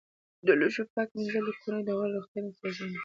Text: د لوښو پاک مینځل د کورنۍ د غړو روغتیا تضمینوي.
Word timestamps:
د 0.47 0.49
لوښو 0.59 0.83
پاک 0.93 1.09
مینځل 1.17 1.43
د 1.47 1.49
کورنۍ 1.61 1.81
د 1.85 1.89
غړو 1.97 2.13
روغتیا 2.17 2.41
تضمینوي. 2.59 2.97